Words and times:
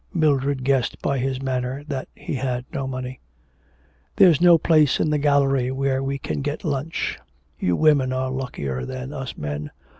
Mildred 0.15 0.63
guessed 0.63 0.99
by 1.03 1.19
his 1.19 1.43
manner 1.43 1.83
that 1.87 2.07
he 2.15 2.33
had 2.33 2.65
no 2.73 2.87
money. 2.87 3.19
'There's 4.15 4.41
no 4.41 4.57
place 4.57 4.99
in 4.99 5.11
the 5.11 5.19
gallery 5.19 5.69
where 5.69 6.01
we 6.01 6.17
can 6.17 6.41
get 6.41 6.63
lunch 6.63 7.19
you 7.59 7.75
women 7.75 8.11
are 8.11 8.31
luckier 8.31 8.83
than 8.83 9.13
us 9.13 9.37
men. 9.37 9.69